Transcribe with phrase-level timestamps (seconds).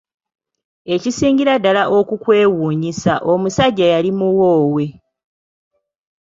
[0.93, 4.85] Ekisingira ddala okukwewuunyisa omusajja yali muwoowe.